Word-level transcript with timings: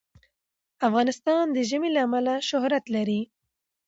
افغانستان 0.87 1.43
د 1.51 1.57
ژمی 1.69 1.89
له 1.95 2.01
امله 2.07 2.33
شهرت 2.49 2.83
لري. 2.95 3.21